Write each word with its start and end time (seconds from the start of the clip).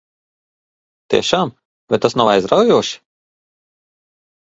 Tiešām? 1.15 1.53
Vai 1.91 2.01
tas 2.07 2.19
nav 2.23 2.35
aizraujoši? 2.35 3.01